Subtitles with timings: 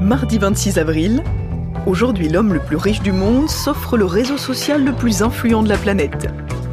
[0.00, 1.22] Mardi 26 avril,
[1.86, 5.68] aujourd'hui l'homme le plus riche du monde s'offre le réseau social le plus influent de
[5.68, 6.28] la planète.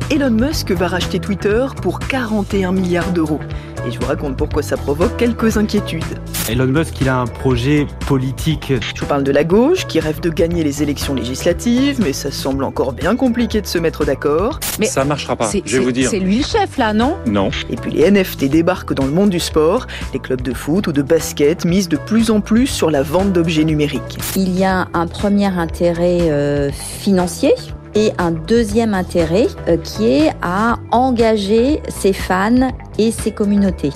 [0.10, 3.42] Elon Musk va racheter Twitter pour 41 milliards d'euros.
[3.88, 6.04] Et je vous raconte pourquoi ça provoque quelques inquiétudes.
[6.50, 8.74] Elon Musk, il a un projet politique.
[8.96, 12.32] Je vous parle de la gauche qui rêve de gagner les élections législatives, mais ça
[12.32, 14.60] semble encore bien compliqué de se mettre d'accord.
[14.80, 16.10] Mais ça marchera pas, c'est- je vais vous dire.
[16.10, 17.16] C'est lui le chef là, non?
[17.28, 17.50] Non.
[17.70, 19.86] Et puis les NFT débarquent dans le monde du sport.
[20.14, 23.32] Les clubs de foot ou de basket misent de plus en plus sur la vente
[23.32, 24.18] d'objets numériques.
[24.36, 27.54] Il y a un premier intérêt euh, financier
[27.96, 33.92] et un deuxième intérêt euh, qui est à engager ses fans et ses communautés.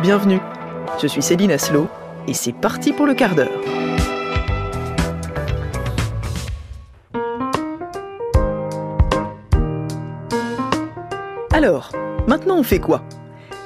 [0.00, 0.40] Bienvenue,
[1.00, 1.88] je suis Céline Aslo
[2.26, 3.48] et c'est parti pour le quart d'heure.
[11.52, 11.90] Alors,
[12.26, 13.02] maintenant on fait quoi?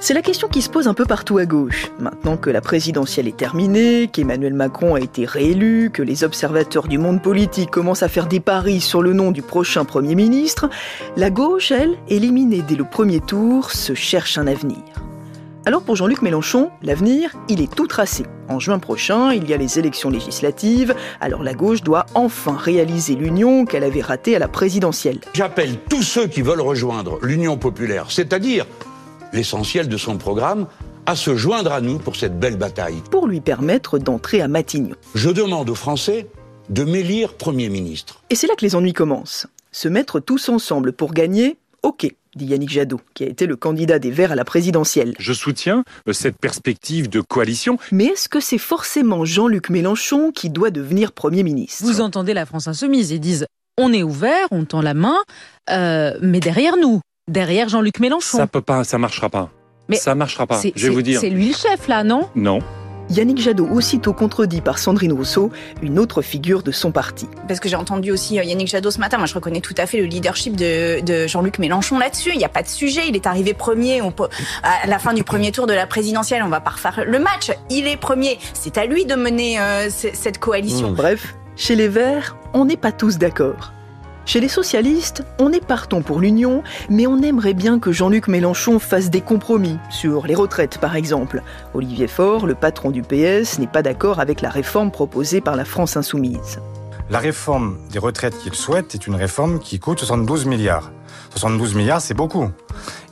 [0.01, 1.91] C'est la question qui se pose un peu partout à gauche.
[1.99, 6.99] Maintenant que la présidentielle est terminée, qu'Emmanuel Macron a été réélu, que les observateurs du
[6.99, 10.71] monde politique commencent à faire des paris sur le nom du prochain Premier ministre,
[11.17, 14.79] la gauche, elle, éliminée dès le premier tour, se cherche un avenir.
[15.67, 18.25] Alors pour Jean-Luc Mélenchon, l'avenir, il est tout tracé.
[18.49, 23.17] En juin prochain, il y a les élections législatives, alors la gauche doit enfin réaliser
[23.17, 25.19] l'union qu'elle avait ratée à la présidentielle.
[25.35, 28.65] J'appelle tous ceux qui veulent rejoindre l'Union populaire, c'est-à-dire
[29.33, 30.67] l'essentiel de son programme,
[31.07, 33.03] à se joindre à nous pour cette belle bataille.
[33.11, 34.95] pour lui permettre d'entrer à Matignon.
[35.15, 36.27] Je demande aux Français
[36.69, 38.23] de m'élire Premier ministre.
[38.31, 39.47] Et c'est là que les ennuis commencent.
[39.73, 43.99] Se mettre tous ensemble pour gagner, ok, dit Yannick Jadot, qui a été le candidat
[43.99, 45.15] des Verts à la présidentielle.
[45.19, 47.79] Je soutiens euh, cette perspective de coalition.
[47.93, 51.85] Mais est-ce que c'est forcément Jean-Luc Mélenchon qui doit devenir Premier ministre?
[51.85, 53.47] Vous entendez la France insoumise, ils disent
[53.79, 55.17] on est ouvert, on tend la main,
[55.71, 58.39] euh, mais derrière nous, derrière Jean-Luc Mélenchon.
[58.39, 59.51] Ça peut pas, ça marchera pas.
[59.89, 60.57] Mais ça marchera pas.
[60.59, 61.21] C'est- Je vais vous dire.
[61.21, 62.29] C'est lui le chef là, non?
[62.35, 62.59] Non.
[63.11, 67.27] Yannick Jadot, aussitôt contredit par Sandrine Rousseau, une autre figure de son parti.
[67.49, 69.17] Parce que j'ai entendu aussi euh, Yannick Jadot ce matin.
[69.17, 72.33] Moi, je reconnais tout à fait le leadership de, de Jean-Luc Mélenchon là-dessus.
[72.35, 73.09] Il n'y a pas de sujet.
[73.09, 74.29] Il est arrivé premier on peut-
[74.63, 76.43] à la fin du premier tour de la présidentielle.
[76.45, 77.51] On va pas refaire le match.
[77.71, 78.39] Il est premier.
[78.53, 80.93] C'est à lui de mener euh, cette coalition.
[80.93, 83.73] Bref, chez les Verts, on n'est pas tous d'accord.
[84.29, 88.79] Chez les socialistes, on est partant pour l'union, mais on aimerait bien que Jean-Luc Mélenchon
[88.79, 91.43] fasse des compromis, sur les retraites par exemple.
[91.73, 95.65] Olivier Faure, le patron du PS, n'est pas d'accord avec la réforme proposée par la
[95.65, 96.59] France insoumise.
[97.09, 100.91] La réforme des retraites qu'il souhaite est une réforme qui coûte 72 milliards.
[101.31, 102.51] 72 milliards, c'est beaucoup.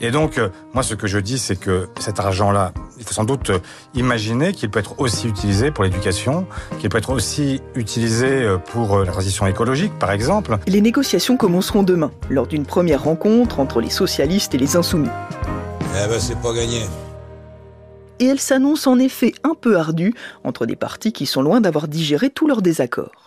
[0.01, 3.25] Et donc, euh, moi, ce que je dis, c'est que cet argent-là, il faut sans
[3.25, 3.59] doute euh,
[3.95, 6.47] imaginer qu'il peut être aussi utilisé pour l'éducation,
[6.79, 10.59] qu'il peut être aussi utilisé euh, pour la transition écologique, par exemple.
[10.67, 15.09] Les négociations commenceront demain, lors d'une première rencontre entre les socialistes et les insoumis.
[15.81, 16.83] Eh ben, c'est pas gagné.
[18.19, 21.87] Et elle s'annonce en effet un peu ardue entre des partis qui sont loin d'avoir
[21.87, 23.26] digéré tous leurs désaccords.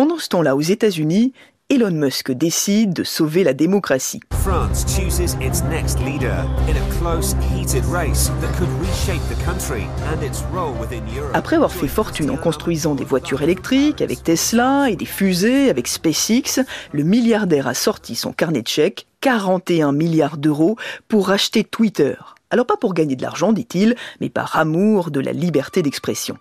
[0.00, 1.34] Pendant ce temps-là, aux États-Unis,
[1.68, 4.20] Elon Musk décide de sauver la démocratie.
[4.32, 6.32] France chooses its next leader
[6.66, 11.32] in a close, heated race that could reshape the country and its role within Europe.
[11.34, 15.86] Après avoir fait fortune en construisant des voitures électriques avec Tesla et des fusées avec
[15.86, 20.76] SpaceX, le milliardaire a sorti son carnet de chèques, 41 milliards d'euros,
[21.08, 22.14] pour racheter Twitter.
[22.52, 26.36] Alors pas pour gagner de l'argent, dit-il, mais par amour de la liberté d'expression.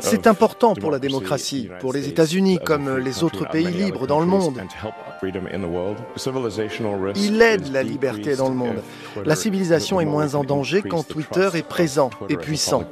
[0.00, 4.26] C'est important pour la démocratie, pour les États-Unis comme les autres pays libres dans le
[4.26, 4.62] monde.
[7.16, 8.82] Il aide la liberté dans le monde.
[9.24, 12.84] La civilisation est moins en danger quand Twitter est présent et puissant.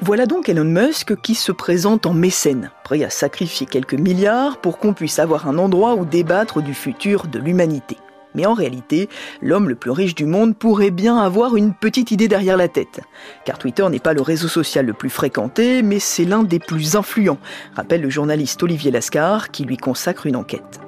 [0.00, 4.78] Voilà donc Elon Musk qui se présente en mécène, prêt à sacrifier quelques milliards pour
[4.78, 7.98] qu'on puisse avoir un endroit où débattre du futur de l'humanité.
[8.34, 9.08] Mais en réalité,
[9.40, 13.00] l'homme le plus riche du monde pourrait bien avoir une petite idée derrière la tête.
[13.44, 16.96] Car Twitter n'est pas le réseau social le plus fréquenté, mais c'est l'un des plus
[16.96, 17.38] influents,
[17.74, 20.81] rappelle le journaliste Olivier Lascar qui lui consacre une enquête.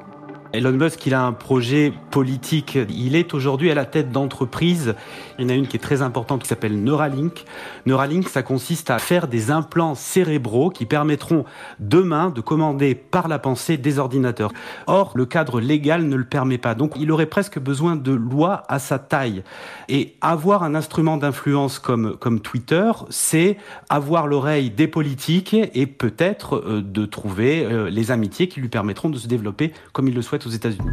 [0.55, 2.79] Elon Musk, il a un projet politique.
[2.89, 4.95] Il est aujourd'hui à la tête d'entreprises.
[5.37, 7.45] Il y en a une qui est très importante qui s'appelle Neuralink.
[7.87, 11.45] Neuralink, ça consiste à faire des implants cérébraux qui permettront
[11.81, 14.53] demain de commander par la pensée des ordinateurs.
[14.87, 16.77] Or, le cadre légal ne le permet pas.
[16.77, 19.43] Donc, il aurait presque besoin de lois à sa taille.
[19.89, 23.57] Et avoir un instrument d'influence comme, Twitter, c'est
[23.89, 29.11] avoir l'oreille des politiques et peut-être euh, de trouver euh, les amitiés qui lui permettront
[29.11, 30.89] de se développer comme il le souhaite aux États-Unis.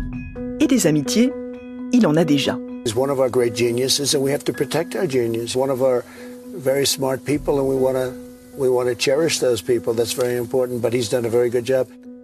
[0.60, 1.32] Et des amitiés,
[1.94, 2.58] il en a déjà.
[2.86, 5.56] He's one of our great geniuses, and we have to protect our genius.
[5.56, 6.04] One of our
[6.56, 8.12] very smart people, and we want to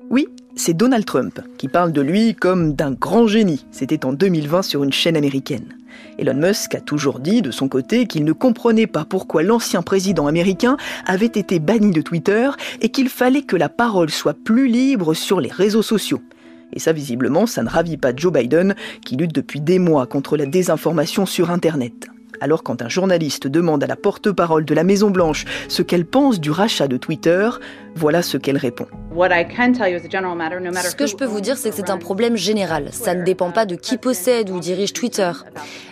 [0.10, 3.66] Oui, c'est Donald Trump qui parle de lui comme d'un grand génie.
[3.72, 5.66] C'était en 2020 sur une chaîne américaine.
[6.20, 10.28] Elon Musk a toujours dit de son côté qu'il ne comprenait pas pourquoi l'ancien président
[10.28, 12.50] américain avait été banni de Twitter
[12.82, 16.22] et qu'il fallait que la parole soit plus libre sur les réseaux sociaux.
[16.74, 18.76] Et ça, visiblement, ça ne ravit pas Joe Biden,
[19.06, 22.10] qui lutte depuis des mois contre la désinformation sur Internet.
[22.40, 26.52] Alors quand un journaliste demande à la porte-parole de la Maison-Blanche ce qu'elle pense du
[26.52, 27.50] rachat de Twitter,
[27.96, 28.86] voilà ce qu'elle répond.
[29.12, 32.90] Ce que je peux vous dire, c'est que c'est un problème général.
[32.92, 35.32] Ça ne dépend pas de qui possède ou dirige Twitter.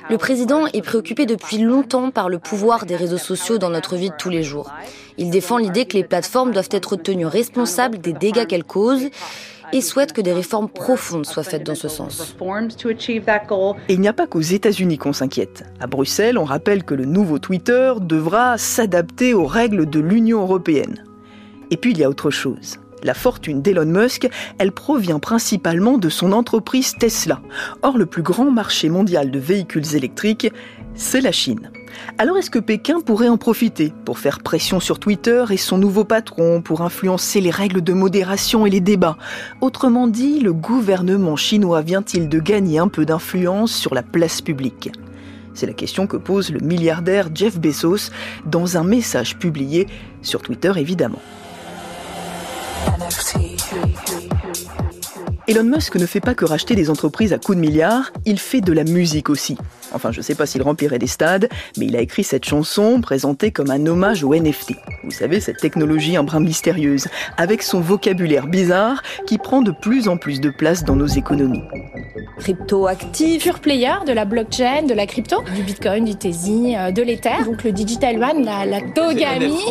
[0.10, 4.10] Le président est préoccupé depuis longtemps par le pouvoir des réseaux sociaux dans notre vie
[4.10, 4.72] de tous les jours.
[5.18, 9.10] Il défend l'idée que les plateformes doivent être tenues responsables des dégâts qu'elles causent
[9.75, 12.33] et souhaite que des réformes profondes soient faites dans ce sens.
[13.89, 15.66] Et il n'y a pas qu'aux États-Unis qu'on s'inquiète.
[15.81, 21.04] À Bruxelles, on rappelle que le nouveau Twitter devra s'adapter aux règles de l'Union européenne.
[21.72, 22.80] Et puis il y a autre chose.
[23.04, 24.30] La fortune d'Elon Musk,
[24.60, 27.42] elle provient principalement de son entreprise Tesla.
[27.83, 30.51] Or, le plus grand marché mondial de véhicules électriques,
[30.95, 31.71] c'est la Chine.
[32.18, 36.03] Alors est-ce que Pékin pourrait en profiter pour faire pression sur Twitter et son nouveau
[36.03, 39.18] patron, pour influencer les règles de modération et les débats?
[39.62, 44.92] Autrement dit, le gouvernement chinois vient-il de gagner un peu d'influence sur la place publique?
[45.53, 48.12] C'est la question que pose le milliardaire Jeff Bezos
[48.45, 49.88] dans un message publié
[50.21, 51.21] sur Twitter évidemment.
[55.47, 58.62] Elon Musk ne fait pas que racheter des entreprises à coups de milliards, il fait
[58.62, 59.57] de la musique aussi.
[59.94, 63.00] Enfin, je ne sais pas s'il remplirait des stades, mais il a écrit cette chanson
[63.00, 64.74] présentée comme un hommage au NFT.
[65.03, 67.07] Vous savez, cette technologie un brin mystérieuse,
[67.38, 71.62] avec son vocabulaire bizarre qui prend de plus en plus de place dans nos économies.
[72.39, 77.01] Crypto-actif, pure player de la blockchain, de la crypto, du bitcoin, du Tezi, euh, de
[77.01, 77.44] l'Ether.
[77.45, 78.81] Donc le digital one, la, la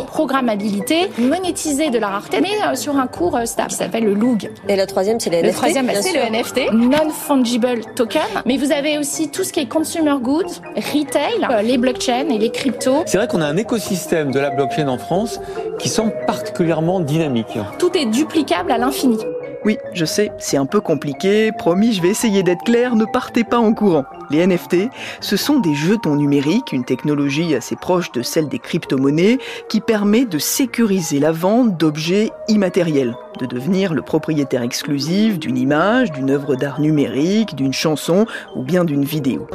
[0.07, 4.15] programmabilité, monétiser de la rareté, mais euh, sur un cours euh, stable qui s'appelle le
[4.15, 4.51] LOOG.
[4.69, 5.64] Et le troisième, c'est le NFT.
[5.67, 8.23] Le troisième, bah, c'est le NFT, non-fungible token.
[8.45, 12.39] Mais vous avez aussi tout ce qui est consumer goods, retail, euh, les blockchains et
[12.39, 13.03] les cryptos.
[13.07, 15.41] C'est vrai qu'on a un écosystème de la blockchain en France
[15.79, 17.59] qui semble particulièrement dynamique.
[17.79, 19.19] Tout est duplicable à l'infini.
[19.65, 21.51] Oui, je sais, c'est un peu compliqué.
[21.53, 24.05] Promis, je vais essayer d'être clair, ne partez pas en courant.
[24.29, 24.91] Les NFT,
[25.21, 29.39] ce sont des jetons numériques, une technologie assez proche de celle des crypto-monnaies,
[29.71, 36.13] qui permet de sécuriser la vente d'objets immatériels, de devenir le propriétaire exclusif d'une image,
[36.13, 39.49] d'une œuvre d'art numérique, d'une chanson ou bien d'une vidéo.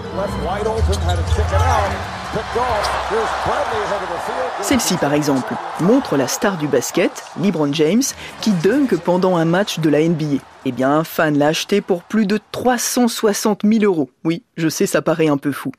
[4.62, 8.04] Celle-ci, par exemple, montre la star du basket, LeBron James,
[8.40, 10.38] qui dunk pendant un match de la NBA.
[10.66, 14.12] Eh bien, un fan l'a acheté pour plus de 360 000 euros.
[14.26, 15.72] Oui, je sais, ça paraît un peu fou.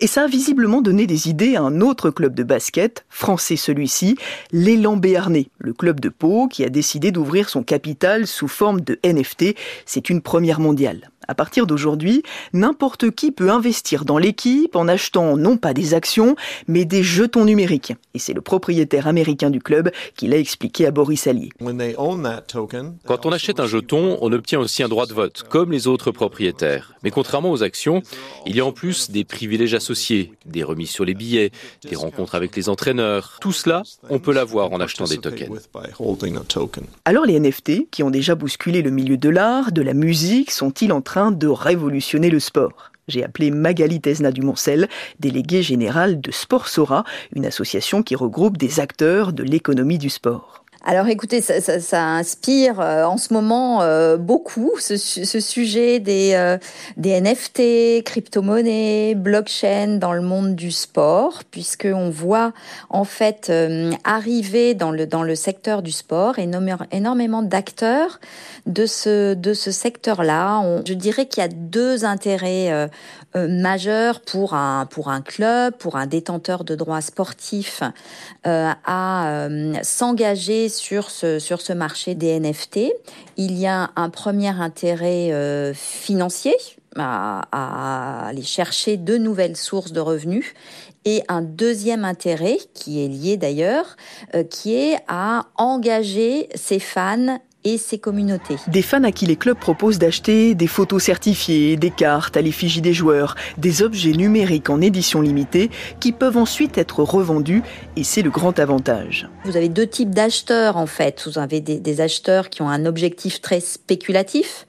[0.00, 4.16] Et ça a visiblement donné des idées à un autre club de basket, français celui-ci,
[4.50, 8.98] l'élan Béarnais, le club de Pau qui a décidé d'ouvrir son capital sous forme de
[9.04, 9.54] NFT.
[9.86, 11.11] C'est une première mondiale.
[11.28, 12.22] À partir d'aujourd'hui,
[12.52, 16.36] n'importe qui peut investir dans l'équipe en achetant non pas des actions,
[16.66, 17.94] mais des jetons numériques.
[18.14, 21.50] Et c'est le propriétaire américain du club qui l'a expliqué à Boris Allier.
[23.06, 26.10] Quand on achète un jeton, on obtient aussi un droit de vote, comme les autres
[26.10, 26.94] propriétaires.
[27.02, 28.02] Mais contrairement aux actions,
[28.46, 31.50] il y a en plus des privilèges associés, des remises sur les billets,
[31.88, 33.38] des rencontres avec les entraîneurs.
[33.40, 35.68] Tout cela, on peut l'avoir en achetant des tokens.
[37.04, 40.92] Alors les NFT, qui ont déjà bousculé le milieu de l'art, de la musique, sont-ils
[40.92, 42.90] en train de révolutionner le sport.
[43.08, 44.88] J'ai appelé Magali Tesna du Moncel,
[45.20, 47.04] déléguée générale de Sport Sora,
[47.34, 50.61] une association qui regroupe des acteurs de l'économie du sport.
[50.84, 56.58] Alors écoutez, ça, inspire euh, en ce moment euh, beaucoup ce, sujet des, euh,
[56.96, 62.52] NFT, crypto-monnaies, blockchain dans le monde du sport, puisque on voit
[62.90, 63.52] en fait
[64.02, 68.18] arriver dans le, dans secteur du sport énormément d'acteurs
[68.66, 70.62] de ce, de secteur-là.
[70.84, 72.90] Je dirais qu'il y a deux intérêts
[73.34, 77.82] majeurs pour un, pour un club, pour un détenteur de droits sportifs
[78.44, 79.48] à
[79.82, 82.92] s'engager sur ce, sur ce marché des NFT.
[83.36, 86.54] Il y a un premier intérêt euh, financier
[86.96, 90.54] à, aller chercher de nouvelles sources de revenus
[91.04, 93.96] et un deuxième intérêt qui est lié d'ailleurs,
[94.34, 98.56] euh, qui est à engager ses fans et ses communautés.
[98.68, 102.80] Des fans à qui les clubs proposent d'acheter des photos certifiées, des cartes à l'effigie
[102.80, 107.62] des joueurs, des objets numériques en édition limitée qui peuvent ensuite être revendus
[107.96, 109.28] et c'est le grand avantage.
[109.44, 111.22] Vous avez deux types d'acheteurs en fait.
[111.26, 114.66] Vous avez des, des acheteurs qui ont un objectif très spéculatif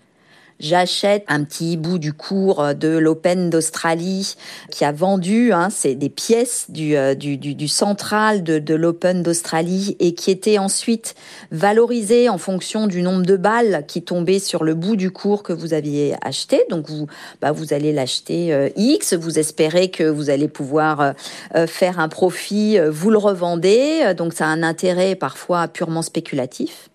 [0.60, 4.36] j'achète un petit bout du cours de l'Open d'Australie
[4.72, 9.24] qui a vendu, hein, c'est des pièces du, euh, du, du, du central de, l'Open
[9.24, 11.16] d'Australie et qui étaient ensuite
[11.52, 15.54] valorisées en fonction du nombre de balles qui tombaient sur le bout du cours que
[15.54, 16.64] vous aviez acheté.
[16.70, 17.08] Donc vous,
[17.42, 21.14] bah, vous allez l'acheter euh, X, vous espérez que vous allez pouvoir
[21.56, 26.90] euh, faire un profit, vous le revendez, donc ça a un intérêt parfois purement spéculatif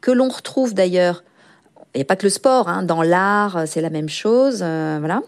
[0.00, 1.22] que l'on retrouve d'ailleurs
[1.94, 4.96] il n'y a pas que le sport, hein, dans l'art, c'est la même chose, euh,
[4.98, 5.22] voilà.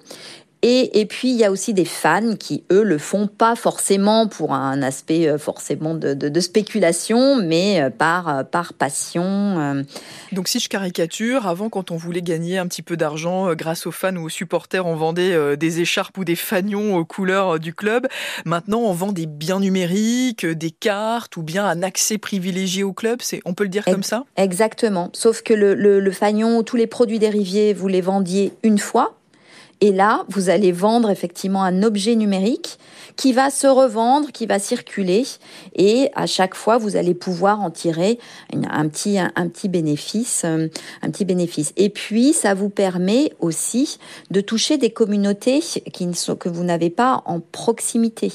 [0.66, 4.54] Et, puis, il y a aussi des fans qui, eux, le font pas forcément pour
[4.54, 9.84] un aspect euh, forcément de, spéculation, mais euh, par, euh, par passion.
[10.32, 13.92] Donc, si je caricature, avant, quand on voulait gagner un petit peu d'argent grâce aux
[13.92, 18.06] fans ou aux supporters, on vendait des écharpes ou des fanions aux couleurs du club.
[18.46, 23.20] Maintenant, on vend des biens numériques, des cartes ou bien un accès privilégié au club.
[23.20, 24.24] C'est, on peut le dire comme ça?
[24.36, 25.10] Exactement.
[25.12, 29.14] Sauf que le, le, le fanion, tous les produits dérivés, vous les vendiez une fois
[29.84, 32.78] et là, vous allez vendre effectivement un objet numérique
[33.16, 35.24] qui va se revendre, qui va circuler,
[35.76, 38.18] et à chaque fois, vous allez pouvoir en tirer
[38.70, 40.68] un petit, un, petit bénéfice, euh,
[41.02, 41.74] un petit bénéfice.
[41.76, 43.98] Et puis, ça vous permet aussi
[44.30, 48.32] de toucher des communautés qui ne sont, que vous n'avez pas en proximité.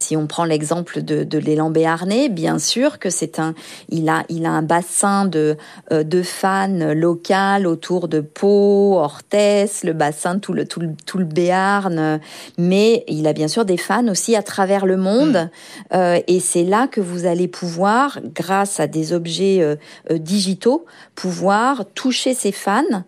[0.00, 3.54] Si on prend l'exemple de, de l'élan béarnais, bien sûr que c'est un,
[3.88, 5.56] il a, il a un bassin de,
[5.92, 11.24] euh, de fans local autour de Pau, Orthès, le bassin, tout le, tout tout le
[11.24, 12.20] Béarn,
[12.58, 15.50] mais il a bien sûr des fans aussi à travers le monde.
[15.92, 15.94] Mm.
[15.94, 19.76] Euh, et c'est là que vous allez pouvoir, grâce à des objets euh,
[20.10, 23.04] euh, digitaux, pouvoir toucher ces fans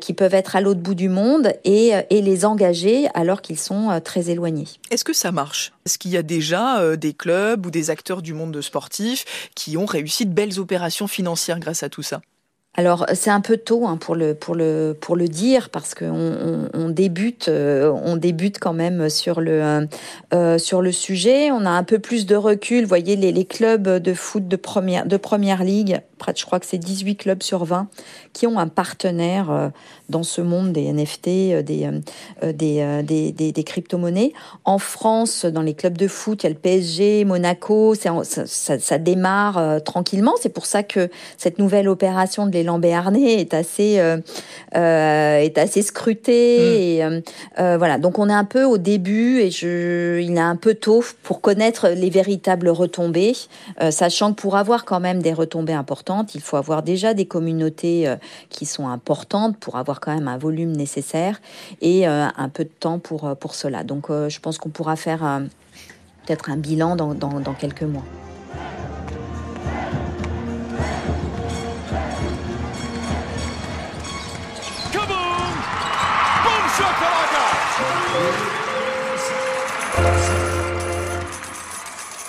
[0.00, 4.00] qui peuvent être à l'autre bout du monde et, et les engager alors qu'ils sont
[4.02, 4.64] très éloignés.
[4.90, 5.74] Est-ce que ça marche?
[5.84, 9.84] Est-ce qu'il y a déjà des clubs ou des acteurs du monde sportif qui ont
[9.84, 12.22] réussi de belles opérations financières grâce à tout ça?
[12.76, 16.68] Alors c'est un peu tôt hein, pour le pour le pour le dire parce qu'on
[16.74, 19.86] on, débute euh, on débute quand même sur le
[20.32, 21.52] euh, sur le sujet.
[21.52, 22.82] On a un peu plus de recul.
[22.82, 26.00] Vous voyez les, les clubs de foot de première de première ligue
[26.34, 27.88] je crois que c'est 18 clubs sur 20
[28.34, 29.68] qui ont un partenaire euh,
[30.10, 31.62] dans ce monde des NFT, euh,
[32.42, 34.32] euh, des, des, des, des, crypto-monnaies.
[34.64, 38.78] En France, dans les clubs de foot, il y a le PSG, Monaco, ça, ça,
[38.78, 40.34] ça démarre tranquillement.
[40.40, 44.18] C'est pour ça que cette nouvelle opération de l'élan béarnais est assez, euh,
[44.74, 47.02] est assez scrutée.
[47.02, 47.22] Mm.
[47.58, 50.74] Et, voilà, donc on est un peu au début et je, il est un peu
[50.74, 53.34] tôt pour connaître les véritables retombées,
[53.90, 58.08] sachant que pour avoir quand même des retombées importantes, il faut avoir déjà des communautés
[58.08, 58.16] euh,
[58.48, 61.40] qui sont importantes pour avoir quand même un volume nécessaire
[61.80, 63.84] et euh, un peu de temps pour, euh, pour cela.
[63.84, 65.40] Donc je pense qu'on pourra faire
[66.26, 68.04] peut-être un bilan dans, dans, quelques mois.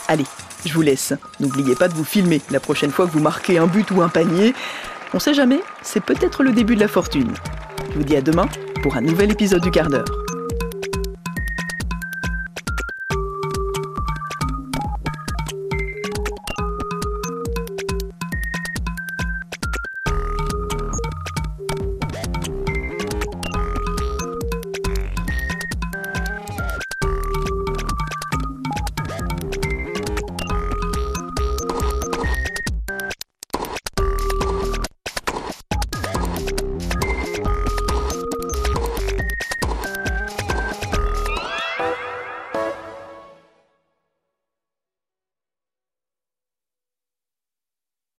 [0.07, 0.25] Allez,
[0.65, 1.13] je vous laisse.
[1.39, 4.09] N'oubliez pas de vous filmer la prochaine fois que vous marquez un but ou un
[4.09, 4.53] panier.
[5.13, 7.33] On sait jamais, c'est peut-être le début de la fortune.
[7.91, 8.47] Je vous dis à demain
[8.83, 10.24] pour un nouvel épisode du quart d'heure.